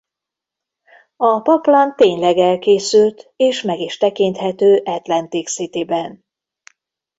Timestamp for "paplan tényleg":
1.41-2.37